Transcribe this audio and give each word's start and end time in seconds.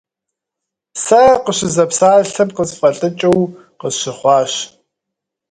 Сэ 1.03 1.21
къыщызэпсалъэм 1.43 2.49
къысфӀэлӀыкӀыу 2.55 3.39
къысщыхъуащ. 3.79 4.53